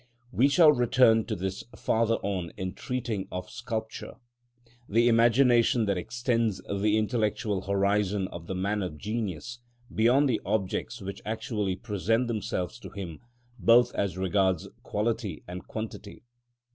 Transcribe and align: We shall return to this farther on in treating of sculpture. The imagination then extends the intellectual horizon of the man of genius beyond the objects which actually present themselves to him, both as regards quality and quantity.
We 0.31 0.47
shall 0.47 0.71
return 0.71 1.25
to 1.25 1.35
this 1.35 1.63
farther 1.75 2.15
on 2.23 2.51
in 2.57 2.73
treating 2.73 3.27
of 3.31 3.51
sculpture. 3.51 4.15
The 4.89 5.07
imagination 5.07 5.85
then 5.85 5.99
extends 5.99 6.57
the 6.63 6.97
intellectual 6.97 7.61
horizon 7.61 8.27
of 8.29 8.47
the 8.47 8.55
man 8.55 8.81
of 8.81 8.97
genius 8.97 9.59
beyond 9.93 10.27
the 10.27 10.41
objects 10.43 11.03
which 11.03 11.21
actually 11.23 11.75
present 11.75 12.25
themselves 12.27 12.79
to 12.79 12.89
him, 12.89 13.19
both 13.59 13.93
as 13.93 14.17
regards 14.17 14.67
quality 14.81 15.43
and 15.47 15.67
quantity. 15.67 16.23